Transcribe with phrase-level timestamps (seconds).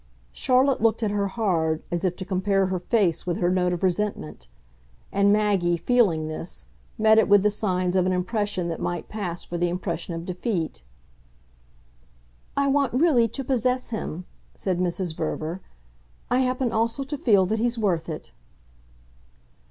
[0.33, 3.83] Charlotte looked at her hard, as if to compare her face with her note of
[3.83, 4.47] resentment;
[5.11, 6.65] and Maggie, feeling this,
[6.97, 10.25] met it with the signs of an impression that might pass for the impression of
[10.25, 10.81] defeat.
[12.57, 14.25] "I want really to possess him,"
[14.55, 15.15] said Mrs.
[15.15, 15.61] Verver.
[16.31, 18.31] "I happen also to feel that he's worth it."